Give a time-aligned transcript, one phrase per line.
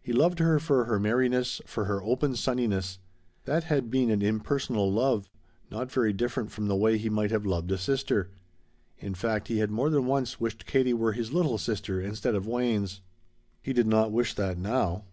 [0.00, 3.00] He loved her for her merriness, for her open sunniness.
[3.44, 5.28] That had been an impersonal love,
[5.70, 8.30] not very different from the way he might have loved a sister.
[8.96, 12.46] In fact he had more than once wished Katie were his little sister instead of
[12.46, 13.02] Wayne's.
[13.60, 15.04] He did not wish that now.